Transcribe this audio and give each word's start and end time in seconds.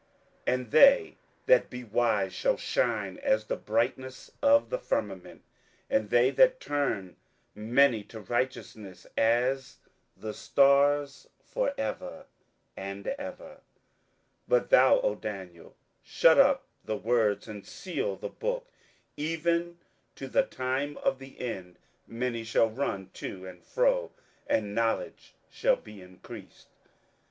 27:012:003 0.47 0.53
And 0.55 0.71
they 0.71 1.15
that 1.45 1.69
be 1.69 1.83
wise 1.83 2.33
shall 2.33 2.57
shine 2.57 3.19
as 3.19 3.45
the 3.45 3.55
brightness 3.55 4.31
of 4.41 4.71
the 4.71 4.79
firmament; 4.79 5.43
and 5.91 6.09
they 6.09 6.31
that 6.31 6.59
turn 6.59 7.17
many 7.53 8.01
to 8.05 8.19
righteousness 8.19 9.05
as 9.15 9.77
the 10.17 10.33
stars 10.33 11.27
for 11.45 11.71
ever 11.77 12.25
and 12.75 13.05
ever. 13.09 13.57
27:012:004 13.59 13.59
But 14.47 14.69
thou, 14.71 14.99
O 15.01 15.13
Daniel, 15.13 15.75
shut 16.01 16.39
up 16.39 16.65
the 16.83 16.97
words, 16.97 17.47
and 17.47 17.63
seal 17.63 18.15
the 18.15 18.29
book, 18.29 18.65
even 19.15 19.77
to 20.15 20.27
the 20.27 20.41
time 20.47 20.97
of 20.97 21.19
the 21.19 21.39
end: 21.39 21.77
many 22.07 22.43
shall 22.43 22.71
run 22.71 23.11
to 23.13 23.45
and 23.45 23.63
fro, 23.63 24.09
and 24.47 24.73
knowledge 24.73 25.35
shall 25.51 25.75
be 25.75 26.01
increased. 26.01 26.69